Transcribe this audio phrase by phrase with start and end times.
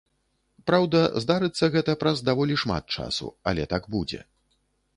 [0.69, 4.19] Праўда, здарыцца гэта праз даволі шмат часу, але так будзе.